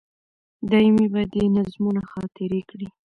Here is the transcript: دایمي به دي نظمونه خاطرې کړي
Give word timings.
دایمي 0.69 1.07
به 1.13 1.21
دي 1.33 1.43
نظمونه 1.55 2.01
خاطرې 2.11 2.61
کړي 2.69 2.87